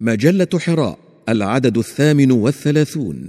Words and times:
مجلة 0.00 0.48
حراء 0.58 0.98
العدد 1.28 1.78
الثامن 1.78 2.30
والثلاثون. 2.32 3.26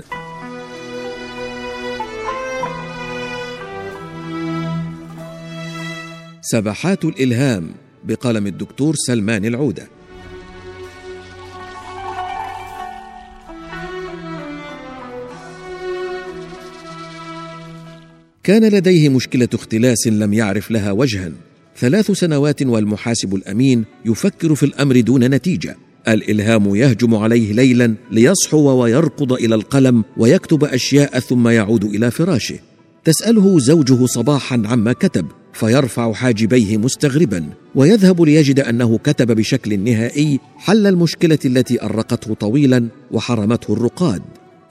سبحات 6.41 7.05
الإلهام 7.05 7.71
بقلم 8.03 8.47
الدكتور 8.47 8.95
سلمان 8.95 9.45
العودة. 9.45 9.87
كان 18.43 18.63
لديه 18.63 19.09
مشكلة 19.09 19.49
اختلاس 19.53 20.07
لم 20.07 20.33
يعرف 20.33 20.71
لها 20.71 20.91
وجها. 20.91 21.31
ثلاث 21.77 22.11
سنوات 22.11 22.63
والمحاسب 22.63 23.35
الأمين 23.35 23.85
يفكر 24.05 24.55
في 24.55 24.63
الأمر 24.63 24.99
دون 24.99 25.23
نتيجة. 25.23 25.88
الإلهام 26.07 26.75
يهجم 26.75 27.15
عليه 27.15 27.53
ليلا 27.53 27.95
ليصحو 28.11 28.81
ويركض 28.81 29.33
إلى 29.33 29.55
القلم 29.55 30.03
ويكتب 30.17 30.63
أشياء 30.63 31.19
ثم 31.19 31.47
يعود 31.47 31.83
إلى 31.83 32.11
فراشه. 32.11 32.59
تسأله 33.05 33.59
زوجه 33.59 34.05
صباحا 34.05 34.63
عما 34.65 34.93
كتب 34.93 35.25
فيرفع 35.53 36.13
حاجبيه 36.13 36.77
مستغربا 36.77 37.49
ويذهب 37.75 38.21
ليجد 38.21 38.59
أنه 38.59 38.97
كتب 38.97 39.31
بشكل 39.31 39.79
نهائي 39.79 40.39
حل 40.57 40.87
المشكلة 40.87 41.39
التي 41.45 41.83
أرقته 41.83 42.33
طويلا 42.33 42.87
وحرمته 43.11 43.73
الرقاد. 43.73 44.21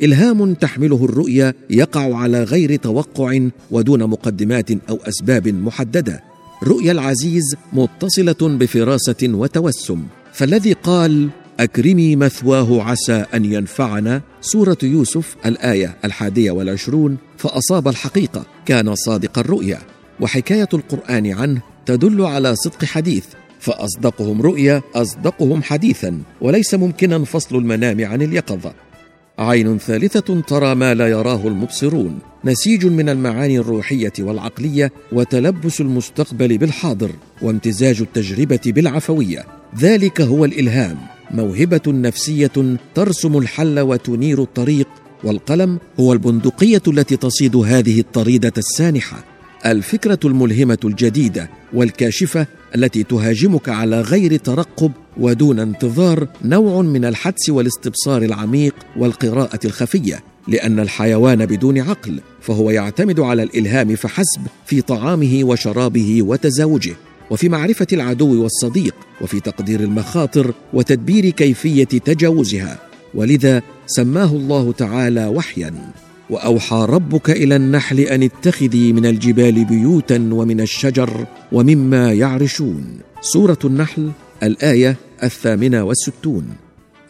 إلهام 0.02 0.54
تحمله 0.54 1.04
الرؤيا 1.04 1.54
يقع 1.70 2.16
على 2.16 2.42
غير 2.42 2.76
توقع 2.76 3.48
ودون 3.70 4.04
مقدمات 4.04 4.70
أو 4.70 4.98
أسباب 5.08 5.48
محددة. 5.48 6.22
رؤيا 6.62 6.92
العزيز 6.92 7.44
متصلة 7.72 8.58
بفراسة 8.58 9.22
وتوسم. 9.24 10.02
فالذي 10.32 10.72
قال 10.72 11.28
أكرمي 11.60 12.16
مثواه 12.16 12.82
عسى 12.82 13.24
أن 13.34 13.44
ينفعنا 13.44 14.22
سورة 14.40 14.78
يوسف 14.82 15.36
الآية 15.46 15.96
الحادية 16.04 16.50
والعشرون 16.50 17.16
فأصاب 17.36 17.88
الحقيقة 17.88 18.46
كان 18.66 18.94
صادق 18.94 19.38
الرؤيا. 19.38 19.78
وحكاية 20.20 20.68
القرآن 20.74 21.26
عنه 21.26 21.60
تدل 21.86 22.22
على 22.22 22.56
صدق 22.56 22.84
حديث 22.84 23.24
فأصدقهم 23.60 24.42
رؤيا 24.42 24.82
أصدقهم 24.94 25.62
حديثا 25.62 26.22
وليس 26.40 26.74
ممكنا 26.74 27.24
فصل 27.24 27.56
المنام 27.56 28.04
عن 28.04 28.22
اليقظة. 28.22 28.72
عين 29.38 29.78
ثالثة 29.78 30.40
ترى 30.40 30.74
ما 30.74 30.94
لا 30.94 31.08
يراه 31.08 31.48
المبصرون. 31.48 32.18
نسيج 32.44 32.86
من 32.86 33.08
المعاني 33.08 33.58
الروحية 33.58 34.12
والعقلية 34.18 34.92
وتلبس 35.12 35.80
المستقبل 35.80 36.58
بالحاضر 36.58 37.10
وامتزاج 37.42 38.00
التجربة 38.00 38.60
بالعفوية. 38.66 39.46
ذلك 39.78 40.20
هو 40.20 40.44
الإلهام. 40.44 40.96
موهبة 41.30 41.80
نفسية 41.86 42.76
ترسم 42.94 43.38
الحل 43.38 43.80
وتنير 43.80 44.42
الطريق 44.42 44.88
والقلم 45.24 45.78
هو 46.00 46.12
البندقية 46.12 46.82
التي 46.88 47.16
تصيد 47.16 47.56
هذه 47.56 48.00
الطريدة 48.00 48.52
السانحة. 48.58 49.24
الفكرة 49.66 50.18
الملهمة 50.24 50.78
الجديدة 50.84 51.50
والكاشفة 51.72 52.46
التي 52.74 53.02
تهاجمك 53.02 53.68
على 53.68 54.00
غير 54.00 54.36
ترقب 54.36 54.92
ودون 55.18 55.60
انتظار 55.60 56.28
نوع 56.44 56.82
من 56.82 57.04
الحدس 57.04 57.50
والاستبصار 57.50 58.22
العميق 58.22 58.74
والقراءة 58.96 59.60
الخفية 59.64 60.22
لأن 60.48 60.80
الحيوان 60.80 61.46
بدون 61.46 61.78
عقل 61.78 62.20
فهو 62.40 62.70
يعتمد 62.70 63.20
على 63.20 63.42
الإلهام 63.42 63.96
فحسب 63.96 64.40
في 64.66 64.80
طعامه 64.80 65.40
وشرابه 65.42 66.22
وتزاوجه. 66.22 66.94
وفي 67.30 67.48
معرفة 67.48 67.86
العدو 67.92 68.42
والصديق 68.42 68.94
وفي 69.20 69.40
تقدير 69.40 69.80
المخاطر 69.80 70.54
وتدبير 70.72 71.30
كيفية 71.30 71.84
تجاوزها. 71.84 72.78
ولذا 73.14 73.62
سماه 73.86 74.32
الله 74.32 74.72
تعالى 74.72 75.26
وحيا. 75.26 75.74
وأوحى 76.30 76.86
ربك 76.88 77.30
إلى 77.30 77.56
النحل 77.56 78.00
أن 78.00 78.22
اتخذي 78.22 78.92
من 78.92 79.06
الجبال 79.06 79.64
بيوتا 79.64 80.28
ومن 80.32 80.60
الشجر 80.60 81.26
ومما 81.52 82.12
يعرشون. 82.12 82.84
سورة 83.20 83.58
النحل 83.64 84.10
الآية 84.42 84.96
الثامنة 85.22 85.82
والستون. 85.82 86.48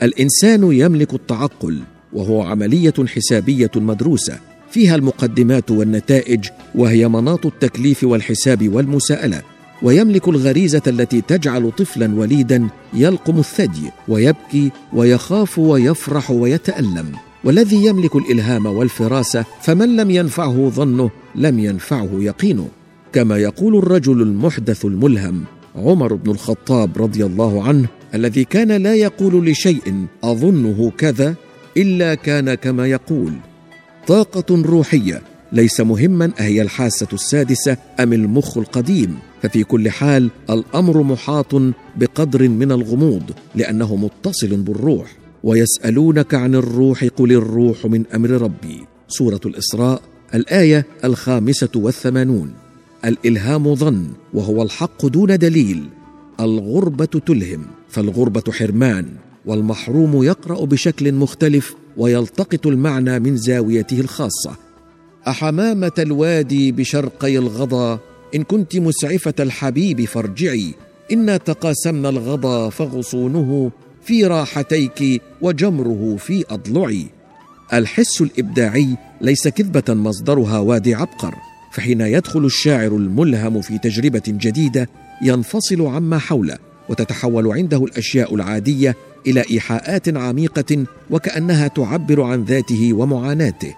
الإنسان 0.03 0.73
يملك 0.73 1.15
التعقل 1.15 1.81
وهو 2.13 2.43
عملية 2.43 2.95
حسابية 3.07 3.71
مدروسة 3.77 4.39
فيها 4.71 4.95
المقدمات 4.95 5.71
والنتائج 5.71 6.45
وهي 6.75 7.09
مناط 7.09 7.47
التكليف 7.47 8.05
والحساب 8.05 8.75
والمساءلة. 8.75 9.43
ويملك 9.83 10.29
الغريزة 10.29 10.83
التي 10.87 11.21
تجعل 11.21 11.73
طفلا 11.73 12.15
وليدا 12.15 12.69
يلقم 12.95 13.39
الثدي 13.39 13.91
ويبكي 14.09 14.71
ويخاف 14.93 15.59
ويفرح 15.59 16.31
ويتألم. 16.31 17.13
والذي 17.45 17.87
يملك 17.87 18.17
الإلهام 18.17 18.67
والفراسة 18.67 19.45
فمن 19.63 19.97
لم 19.97 20.11
ينفعه 20.11 20.69
ظنه 20.69 21.11
لم 21.35 21.59
ينفعه 21.59 22.11
يقينه. 22.13 22.69
كما 23.13 23.37
يقول 23.37 23.77
الرجل 23.77 24.23
المحدث 24.23 24.85
الملهم 24.85 25.45
عمر 25.77 26.15
بن 26.15 26.31
الخطاب 26.31 27.03
رضي 27.03 27.25
الله 27.25 27.63
عنه 27.63 27.89
الذي 28.15 28.45
كان 28.45 28.73
لا 28.73 28.95
يقول 28.95 29.47
لشيء 29.47 30.07
أظنه 30.25 30.93
كذا 30.99 31.35
إلا 31.77 32.15
كان 32.15 32.55
كما 32.55 32.87
يقول. 32.87 33.33
طاقة 34.07 34.63
روحية 34.63 35.23
ليس 35.53 35.81
مهما 35.81 36.33
أهي 36.41 36.63
الحاسة 36.63 37.09
السادسة 37.13 37.77
أم 38.01 38.13
المخ 38.13 38.59
القديم. 38.59 39.19
ففي 39.43 39.65
كل 39.65 39.91
حال 39.91 40.31
الأمر 40.51 41.03
محاط 41.03 41.55
بقدر 41.97 42.49
من 42.49 42.73
الغموض 42.73 43.23
لأنه 43.55 43.97
متصل 43.97 44.57
بالروح. 44.57 45.17
ويسألونك 45.45 46.35
عن 46.35 46.55
الروح 46.55 47.05
قل 47.05 47.33
الروح 47.33 47.87
من 47.87 48.05
أمر 48.15 48.31
ربي. 48.31 48.85
سورة 49.09 49.41
الإسراء 49.47 50.03
الآية 50.35 50.87
الخامسة 51.05 51.71
والثمانون. 51.77 52.53
الإلهام 53.05 53.75
ظن 53.75 54.07
وهو 54.35 54.63
الحق 54.63 55.07
دون 55.07 55.39
دليل. 55.39 55.89
الغربة 56.41 57.05
تلهم. 57.05 57.78
فالغربة 57.89 58.53
حرمان 58.53 59.07
والمحروم 59.47 60.23
يقرأ 60.23 60.65
بشكل 60.65 61.13
مختلف 61.13 61.75
ويلتقط 61.97 62.67
المعنى 62.67 63.19
من 63.19 63.37
زاويته 63.37 64.01
الخاصة. 64.01 64.57
أحمامة 65.29 65.93
الوادي 65.99 66.73
بشرقي 66.73 67.39
الغضا 67.39 67.99
إن 68.35 68.43
كنت 68.43 68.77
مسعفة 68.77 69.35
الحبيب 69.41 70.05
فارجعي. 70.05 70.75
انا 71.13 71.37
تقاسمنا 71.37 72.09
الغضا 72.09 72.71
فغصونه 72.71 73.71
في 74.03 74.27
راحتيك 74.27 75.23
وجمره 75.43 76.17
في 76.17 76.45
أضلعي. 76.51 77.07
الحس 77.73 78.21
الإبداعي 78.21 78.97
ليس 79.21 79.49
كذبة 79.49 79.95
مصدرها 79.95 80.59
وادي 80.59 80.95
عبقر 80.95 81.35
فحين 81.73 82.01
يدخل 82.01 82.45
الشاعر 82.45 82.97
الملهم 82.97 83.61
في 83.61 83.79
تجربة 83.79 84.23
جديدة 84.27 84.89
ينفصل 85.23 85.87
عما 85.87 86.19
حوله. 86.19 86.68
وتتحول 86.89 87.53
عنده 87.53 87.85
الأشياء 87.85 88.35
العادية 88.35 88.97
إلى 89.27 89.45
إيحاءات 89.51 90.17
عميقة 90.17 90.85
وكأنها 91.11 91.69
تعبر 91.69 92.23
عن 92.23 92.45
ذاته 92.45 92.93
ومعاناته. 92.93 93.75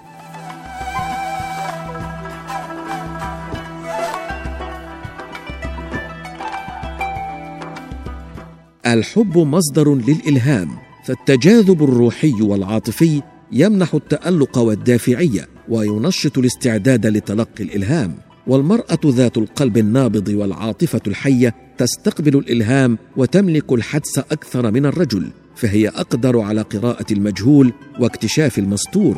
الحب 8.86 9.38
مصدر 9.38 9.94
للإلهام 9.94 10.68
فالتجاذب 11.04 11.84
الروحي 11.84 12.42
والعاطفي 12.42 13.22
يمنح 13.52 13.94
التألق 13.94 14.58
والدافعية 14.58 15.48
وينشط 15.68 16.38
الاستعداد 16.38 17.06
لتلقي 17.06 17.64
الإلهام. 17.64 18.29
والمرأة 18.50 18.98
ذات 19.06 19.38
القلب 19.38 19.78
النابض 19.78 20.28
والعاطفة 20.28 21.00
الحية 21.06 21.54
تستقبل 21.78 22.36
الإلهام 22.36 22.98
وتملك 23.16 23.72
الحدس 23.72 24.18
أكثر 24.18 24.70
من 24.70 24.86
الرجل 24.86 25.30
فهي 25.56 25.88
أقدر 25.88 26.40
على 26.40 26.62
قراءة 26.62 27.06
المجهول 27.12 27.72
واكتشاف 28.00 28.58
المستور. 28.58 29.16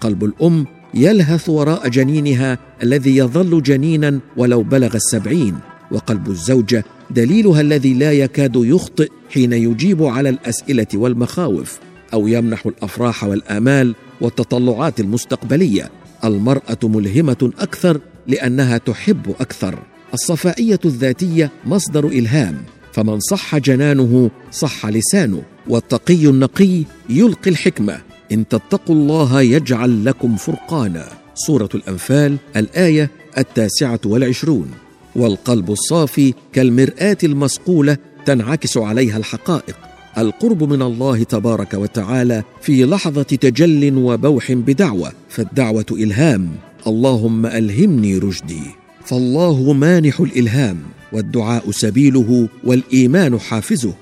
قلب 0.00 0.24
الأم 0.24 0.66
يلهث 0.94 1.48
وراء 1.48 1.88
جنينها 1.88 2.58
الذي 2.82 3.16
يظل 3.16 3.62
جنينا 3.62 4.20
ولو 4.36 4.62
بلغ 4.62 4.96
السبعين 4.96 5.54
وقلب 5.90 6.30
الزوجة 6.30 6.84
دليلها 7.10 7.60
الذي 7.60 7.94
لا 7.94 8.12
يكاد 8.12 8.56
يخطئ 8.56 9.08
حين 9.30 9.52
يجيب 9.52 10.02
على 10.02 10.28
الأسئلة 10.28 10.86
والمخاوف 10.94 11.78
أو 12.12 12.28
يمنح 12.28 12.66
الأفراح 12.66 13.24
والآمال 13.24 13.94
والتطلعات 14.20 15.00
المستقبلية. 15.00 15.90
المرأة 16.24 16.78
ملهمة 16.82 17.52
أكثر 17.58 18.00
لأنها 18.26 18.78
تحب 18.78 19.34
أكثر. 19.40 19.78
الصفائية 20.14 20.80
الذاتية 20.84 21.50
مصدر 21.66 22.06
إلهام 22.06 22.56
فمن 22.92 23.20
صح 23.20 23.56
جنانه 23.58 24.30
صح 24.52 24.86
لسانه 24.86 25.42
والتقي 25.68 26.26
النقي 26.26 26.84
يلقي 27.08 27.50
الحكمة. 27.50 27.98
إن 28.32 28.48
تتقوا 28.48 28.96
الله 28.96 29.42
يجعل 29.42 30.04
لكم 30.04 30.36
فرقانا. 30.36 31.08
سورة 31.34 31.68
الأنفال 31.74 32.36
الآية 32.56 33.10
التاسعة 33.38 34.00
والعشرون. 34.04 34.70
والقلب 35.16 35.70
الصافي 35.70 36.34
كالمرآة 36.52 37.18
المصقوله 37.24 37.96
تنعكس 38.26 38.76
عليها 38.76 39.16
الحقائق. 39.16 39.76
القرب 40.18 40.72
من 40.72 40.82
الله 40.82 41.22
تبارك 41.22 41.74
وتعالى 41.74 42.42
في 42.60 42.84
لحظة 42.84 43.22
تجل 43.22 43.96
وبوح 43.96 44.52
بدعوة 44.52 45.12
فالدعوة 45.28 45.86
إلهام. 45.92 46.48
اللهم 46.86 47.46
ألهمني 47.46 48.18
رشدي. 48.18 48.62
فالله 49.04 49.72
مانح 49.72 50.20
الإلهام 50.20 50.78
والدعاء 51.12 51.70
سبيله 51.70 52.48
والإيمان 52.64 53.40
حافزه. 53.40 53.94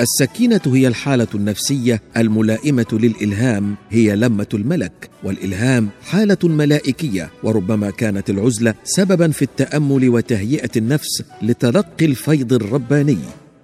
السكينة 0.00 0.60
هي 0.66 0.88
الحالة 0.88 1.26
النفسية 1.34 2.02
الملائمة 2.16 2.86
للإلهام 2.92 3.74
هي 3.90 4.16
لمة 4.16 4.46
الملك. 4.54 5.10
والإلهام 5.24 5.88
حالة 6.02 6.38
ملائكية 6.44 7.30
وربما 7.42 7.90
كانت 7.90 8.30
العزلة 8.30 8.74
سببا 8.84 9.30
في 9.30 9.42
التأمل 9.42 10.08
وتهيئة 10.08 10.70
النفس 10.76 11.22
لتلقي 11.42 12.06
الفيض 12.06 12.52
الرباني. 12.52 13.18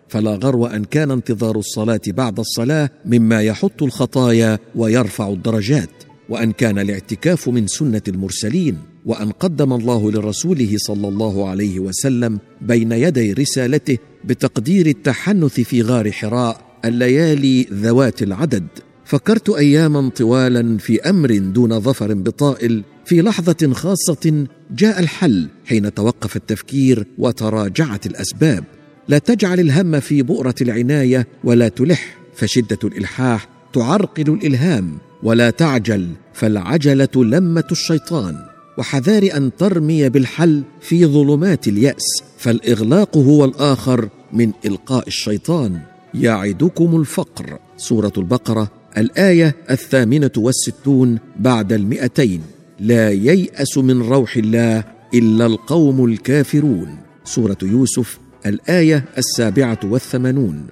فلا 0.08 0.30
غرو 0.30 0.66
أن 0.66 0.84
كان 0.84 1.10
انتظار 1.10 1.56
الصلاة 1.56 2.00
بعد 2.06 2.38
الصلاة 2.38 2.90
مما 3.06 3.42
يحط 3.42 3.82
الخطايا 3.82 4.58
ويرفع 4.74 5.28
الدرجات. 5.28 6.07
وأن 6.28 6.52
كان 6.52 6.78
الاعتكاف 6.78 7.48
من 7.48 7.66
سنة 7.66 8.02
المرسلين 8.08 8.78
وأن 9.06 9.30
قدم 9.30 9.72
الله 9.72 10.12
لرسوله 10.12 10.74
صلى 10.76 11.08
الله 11.08 11.48
عليه 11.48 11.80
وسلم 11.80 12.38
بين 12.60 12.92
يدي 12.92 13.32
رسالته 13.32 13.98
بتقدير 14.24 14.86
التحنث 14.86 15.60
في 15.60 15.82
غار 15.82 16.12
حراء 16.12 16.60
الليالي 16.84 17.66
ذوات 17.72 18.22
العدد. 18.22 18.66
فكرت 19.04 19.50
أياما 19.50 20.08
طوالا 20.08 20.78
في 20.78 21.00
أمر 21.00 21.38
دون 21.38 21.80
ظفر 21.80 22.14
بطائل 22.14 22.82
في 23.04 23.22
لحظة 23.22 23.72
خاصة 23.72 24.46
جاء 24.70 25.00
الحل 25.00 25.48
حين 25.64 25.94
توقف 25.94 26.36
التفكير 26.36 27.06
وتراجعت 27.18 28.06
الأسباب. 28.06 28.64
لا 29.08 29.18
تجعل 29.18 29.60
الهم 29.60 30.00
في 30.00 30.22
بؤرة 30.22 30.54
العناية 30.60 31.28
ولا 31.44 31.68
تلح 31.68 32.18
فشدة 32.34 32.78
الإلحاح 32.84 33.48
تعرقل 33.72 34.30
الإلهام. 34.32 34.98
ولا 35.22 35.50
تعجل 35.50 36.08
فالعجلة 36.32 37.08
لمة 37.16 37.64
الشيطان 37.72 38.36
وحذار 38.78 39.28
أن 39.36 39.50
ترمي 39.58 40.08
بالحل 40.08 40.62
في 40.80 41.06
ظلمات 41.06 41.68
اليأس 41.68 42.22
فالإغلاق 42.38 43.16
هو 43.16 43.44
الآخر 43.44 44.08
من 44.32 44.52
إلقاء 44.64 45.06
الشيطان. 45.06 45.80
يعدكم 46.14 47.00
الفقر. 47.00 47.58
سورة 47.76 48.12
البقرة 48.18 48.70
الآية 48.98 49.56
الثامنة 49.70 50.30
والستون 50.36 51.18
بعد 51.38 51.72
المئتين. 51.72 52.42
لا 52.80 53.10
ييأس 53.10 53.78
من 53.78 54.02
روح 54.02 54.36
الله 54.36 54.84
إلا 55.14 55.46
القوم 55.46 56.04
الكافرون. 56.04 56.96
سورة 57.24 57.58
يوسف 57.62 58.18
الآية 58.46 59.04
السابعة 59.18 59.80
والثمانون. 59.84 60.66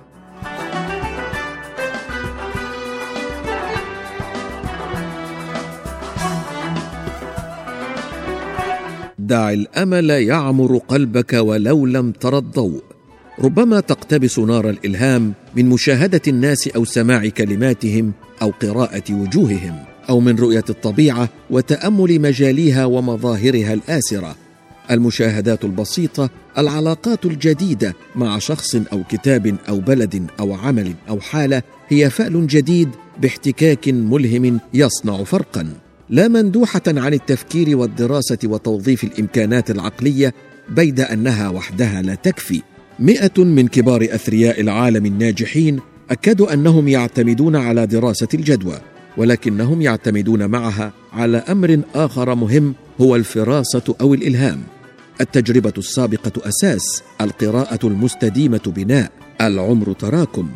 دع 9.27 9.53
الأمل 9.53 10.11
يعمر 10.11 10.77
قلبك 10.77 11.33
ولو 11.33 11.87
لم 11.87 12.13
تر 12.13 12.39
الضوء. 12.39 12.83
ربما 13.41 13.81
تقتبس 13.81 14.39
نار 14.39 14.71
الإلهام 14.71 15.33
من 15.57 15.69
مشاهدة 15.69 16.21
الناس 16.29 16.69
أو 16.69 16.85
سماع 16.85 17.29
كلماتهم 17.29 18.13
أو 18.43 18.53
قراءة 18.63 19.13
وجوههم 19.13 19.85
أو 20.11 20.21
من 20.21 20.37
رؤية 20.37 20.65
الطبيعة 20.71 21.29
وتأمل 21.51 22.21
مجاليها 22.21 22.85
ومظاهرها 22.85 23.73
الآسرة. 23.73 24.37
المشاهدات 24.91 25.65
البسيطة 25.65 26.31
العلاقات 26.59 27.27
الجديدة 27.27 27.95
مع 28.17 28.39
شخص 28.39 28.75
أو 28.75 29.03
كتاب 29.09 29.57
أو 29.69 29.81
بلد 29.81 30.27
أو 30.41 30.55
عمل 30.55 30.95
أو 31.09 31.21
حالة 31.21 31.63
هي 31.89 32.11
فال 32.11 32.47
جديد 32.47 32.89
باحتكاك 33.23 33.89
ملهم 33.89 34.61
يصنع 34.75 35.25
فرقا. 35.25 35.86
لا 36.11 36.29
مندوحة 36.29 36.83
عن 36.87 37.15
التفكير 37.15 37.77
والدراسة 37.77 38.39
وتوظيف 38.45 39.05
الإمكانات 39.05 39.71
العقلية 39.71 40.35
بيد 40.69 41.01
أنها 41.01 41.49
وحدها 41.49 42.03
لا 42.03 42.15
تكفي. 42.15 42.63
مئة 42.99 43.45
من 43.45 43.69
كبار 43.69 44.05
أثرياء 44.11 44.61
العالم 44.61 45.07
الناجحين 45.07 45.81
أكدوا 46.11 46.53
أنهم 46.53 46.89
يعتمدون 46.89 47.57
على 47.57 47.87
دراسة 47.87 48.29
الجدوى 48.35 48.79
ولكنهم 49.17 49.83
يعتمدون 49.83 50.47
معها 50.47 50.93
على 51.13 51.37
أمر 51.37 51.81
آخر 51.95 52.35
مهم 52.35 52.75
هو 53.01 53.17
الفراسة 53.17 53.95
أو 54.01 54.15
الإلهام. 54.15 54.63
التجربة 55.21 55.73
السابقة 55.79 56.33
أساس 56.49 57.03
القراءة 57.21 57.87
المستديمة 57.87 58.61
بناء 58.67 59.13
العمر 59.41 59.93
تراكم. 59.93 60.49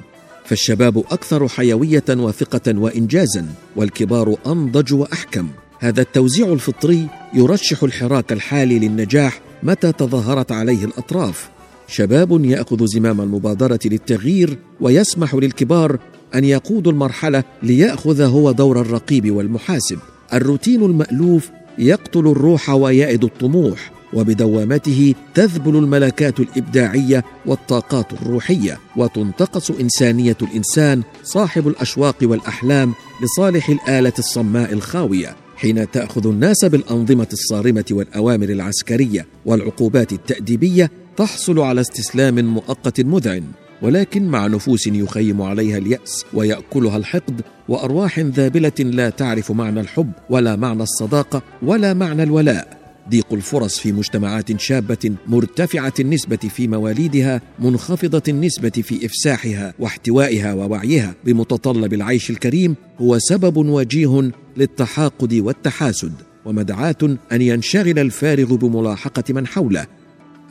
فالشباب 0.51 0.99
أكثر 0.99 1.49
حيوية 1.49 2.05
وثقة 2.09 2.79
وانجازا 2.79 3.47
والكبار 3.77 4.37
أنضج 4.47 4.95
وأحكم. 4.95 5.49
هذا 5.81 6.01
التوزيع 6.01 6.53
الفطري 6.53 7.07
يرشح 7.35 7.83
الحراك 7.83 8.33
الحالي 8.33 8.79
للنجاح 8.79 9.41
متى 9.63 9.93
تظاهرت 9.93 10.53
عليه 10.53 10.85
الأطراف. 10.85 11.51
شباب 11.89 12.45
يأخذ 12.45 12.87
زمام 12.87 13.21
المبادرة 13.21 13.79
للتغيير 13.85 14.59
ويسمح 14.81 15.35
للكبار 15.35 15.99
أن 16.35 16.45
يقودوا 16.45 16.93
المرحلة 16.93 17.45
ليأخذ 17.63 18.23
هو 18.23 18.53
دور 18.53 18.81
الرقيب 18.81 19.31
والمحاسب. 19.31 19.99
الروتين 20.33 20.83
المألوف 20.83 21.51
يقتل 21.79 22.27
الروح 22.27 22.71
ويائد 22.71 23.25
الطموح. 23.25 24.00
وبدوامته 24.13 25.15
تذبل 25.35 25.77
الملكات 25.77 26.41
الإبداعية 26.41 27.25
والطاقات 27.47 28.13
الروحية 28.13 28.79
وتنتقص 28.97 29.71
إنسانية 29.71 30.37
الإنسان 30.43 31.03
صاحب 31.25 31.69
الأشواق 31.69 32.17
والأحلام 32.23 32.95
لصالح 33.23 33.69
الآلة 33.69 34.13
الصماء 34.19 34.73
الخاوية 34.73 35.37
حين 35.57 35.91
تأخذ 35.91 36.27
الناس 36.27 36.65
بالأنظمة 36.65 37.29
الصارمة 37.33 37.85
والأوامر 37.91 38.49
العسكرية 38.49 39.27
والعقوبات 39.47 40.13
التأديبية 40.13 40.91
تحصل 41.17 41.59
على 41.59 41.81
استسلام 41.81 42.45
مؤقت 42.45 43.01
مذعن 43.01 43.43
ولكن 43.83 44.29
مع 44.29 44.47
نفوس 44.47 44.87
يخيم 44.87 45.43
عليها 45.43 45.79
اليأس 45.79 46.25
ويأكلها 46.35 46.97
الحقد 46.97 47.41
وأرواح 47.69 48.19
ذابلة 48.19 48.73
لا 48.79 49.11
تعرف 49.11 49.53
معنى 49.53 49.81
الحب 49.81 50.13
ولا 50.31 50.57
معنى 50.57 50.83
الصداقة 50.83 51.43
ولا 51.63 51.95
معنى 51.95 52.23
الولاء. 52.23 52.80
ضيق 53.11 53.27
الفرص 53.33 53.79
في 53.79 53.93
مجتمعات 53.93 54.61
شابة 54.61 55.13
مرتفعة 55.27 55.93
النسبة 56.01 56.37
في 56.37 56.69
مواليدها 56.69 57.41
منخفضة 57.59 58.23
النسبة 58.29 58.71
في 58.71 59.07
إفساحها 59.07 59.75
واحتوائها 59.79 60.55
ووعيها 60.55 61.15
بمتطلب 61.25 61.95
العيش 61.95 62.31
الكريم 62.31 62.77
هو 62.99 63.19
سبب 63.19 63.57
وجيه 63.57 64.31
للتحاقد 64.57 65.35
والتحاسد 65.35 66.13
ومدعاة 66.45 67.19
أن 67.33 67.43
ينشغل 67.43 67.99
الفارغ 67.99 68.55
بملاحقة 68.55 69.25
من 69.31 69.47
حوله. 69.47 69.87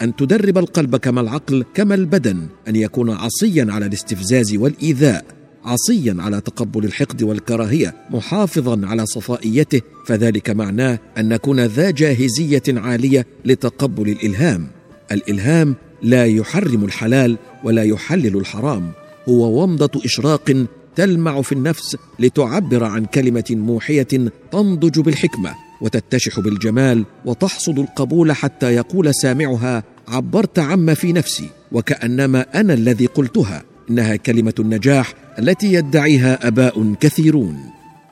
أن 0.01 0.15
تدرب 0.15 0.57
القلب 0.57 0.95
كما 0.95 1.21
العقل 1.21 1.65
كما 1.73 1.95
البدن 1.95 2.47
أن 2.67 2.75
يكون 2.75 3.09
عصيا 3.09 3.67
على 3.69 3.85
الاستفزاز 3.85 4.55
والإيذاء. 4.55 5.38
عصيا 5.65 6.15
على 6.19 6.41
تقبل 6.41 6.85
الحقد 6.85 7.23
والكراهية 7.23 7.95
محافظا 8.09 8.87
على 8.87 9.05
صفائيته 9.05 9.81
فذلك 10.05 10.49
معناه 10.49 10.99
أن 11.17 11.29
نكون 11.29 11.59
ذا 11.59 11.91
جاهزية 11.91 12.63
عالية 12.67 13.25
لتقبل 13.45 14.09
الإلهام. 14.09 14.67
الإلهام 15.11 15.75
لا 16.01 16.25
يحرم 16.25 16.85
الحلال 16.85 17.37
ولا 17.63 17.83
يحلل 17.83 18.37
الحرام 18.37 18.91
هو 19.29 19.63
ومضة 19.63 20.05
إشراق 20.05 20.65
تلمع 20.95 21.41
في 21.41 21.51
النفس 21.51 21.97
لتعبر 22.19 22.83
عن 22.83 23.05
كلمة 23.05 23.43
موحية 23.49 24.07
تنضج 24.51 24.99
بالحكمة 24.99 25.55
وتتشح 25.81 26.39
بالجمال 26.39 27.05
وتحصد 27.25 27.79
القبول 27.79 28.31
حتى 28.31 28.75
يقول 28.75 29.15
سامعها 29.15 29.83
عبرت 30.07 30.59
عما 30.59 30.93
في 30.93 31.13
نفسي 31.13 31.49
وكأنما 31.71 32.45
أنا 32.55 32.73
الذي 32.73 33.05
قلتها 33.05 33.63
إنها 33.89 34.15
كلمة 34.15 34.53
النجاح 34.59 35.13
التي 35.39 35.73
يدعيها 35.73 36.47
أباء 36.47 36.93
كثيرون. 36.99 37.57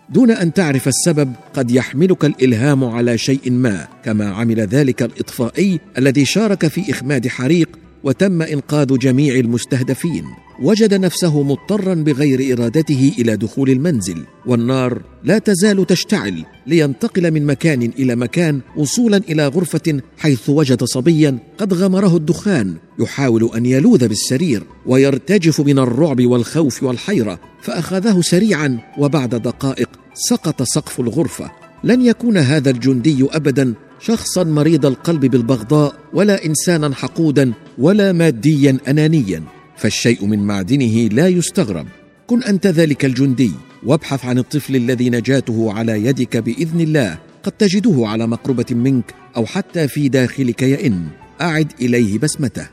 دون 0.10 0.32
أن 0.32 0.54
تعرف 0.54 0.88
السبب 0.88 1.34
قد 1.54 1.72
يحملك 1.72 2.26
الإلهام 2.26 2.84
على 2.84 3.18
شيء 3.18 3.52
ما 3.52 3.88
كما 4.06 4.30
عمل 4.30 4.60
ذلك 4.60 5.02
الإطفائي 5.04 5.80
الذي 5.98 6.26
شارك 6.26 6.68
في 6.68 6.92
إخماد 6.92 7.28
حريق 7.28 7.70
وتم 8.04 8.42
إنقاذ 8.42 8.98
جميع 8.98 9.36
المستهدفين. 9.36 10.24
وجد 10.62 10.94
نفسه 10.94 11.44
مضطرا 11.44 11.94
بغير 11.94 12.54
إرادته 12.54 13.12
إلى 13.20 13.38
دخول 13.38 13.70
المنزل. 13.70 14.26
والنار 14.46 15.02
لا 15.24 15.38
تزال 15.38 15.88
تشتعل 15.88 16.46
لينتقل 16.68 17.32
من 17.32 17.46
مكان 17.46 17.92
إلى 18.00 18.16
مكان 18.16 18.60
وصولا 18.78 19.18
إلى 19.18 19.48
غرفة 19.48 20.02
حيث 20.18 20.50
وجد 20.50 20.84
صبيا 20.84 21.38
قد 21.58 21.74
غمره 21.74 22.18
الدخان 22.18 22.76
يحاول 23.00 23.50
أن 23.56 23.66
يلوذ 23.66 24.08
بالسرير 24.08 24.64
ويرتجف 24.86 25.62
من 25.62 25.80
الرعب 25.80 26.26
والخوف 26.26 26.84
والحيرة. 26.84 27.40
فأخذه 27.62 28.22
سريعا 28.22 28.80
وبعد 28.98 29.36
دقائق 29.36 29.90
سقط 30.14 30.64
سقف 30.64 31.00
الغرفة. 31.00 31.52
لن 31.84 32.06
يكون 32.06 32.38
هذا 32.38 32.70
الجندي 32.70 33.28
ابدا 33.32 33.74
شخصا 34.00 34.44
مريض 34.44 34.86
القلب 34.86 35.26
بالبغضاء 35.26 35.96
ولا 36.14 36.46
انسانا 36.46 36.96
حقودا 36.96 37.54
ولا 37.78 38.12
ماديا 38.12 38.78
انانيا. 38.88 39.44
فالشيء 39.78 40.26
من 40.26 40.40
معدنه 40.40 41.08
لا 41.08 41.28
يستغرب. 41.28 41.88
كن 42.28 42.44
أنت 42.44 42.68
ذلك 42.68 43.06
الجندي 43.06 43.52
وابحث 43.84 44.26
عن 44.26 44.38
الطفل 44.38 44.76
الذي 44.76 45.10
نجاته 45.10 45.74
على 45.74 46.06
يدك 46.06 46.38
بإذن 46.38 46.82
الله. 46.82 47.18
قد 47.44 47.52
تجده 47.52 48.08
على 48.08 48.28
مقربة 48.28 48.66
منك 48.72 49.14
أو 49.38 49.46
حتى 49.46 49.88
في 49.88 50.10
داخلك 50.10 50.62
يئن. 50.62 51.08
أعد 51.42 51.72
إليه 51.82 52.20
بسمته. 52.20 52.68